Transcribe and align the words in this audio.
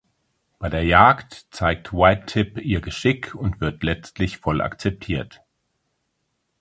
Bei 0.57 0.67
der 0.67 0.81
Jagd 0.81 1.45
zeigt 1.53 1.93
White 1.93 2.23
Tip 2.25 2.57
ihr 2.59 2.81
Geschick 2.81 3.35
und 3.35 3.61
wird 3.61 3.83
letztlich 3.83 4.39
voll 4.39 4.61
akzeptiert. 4.61 5.41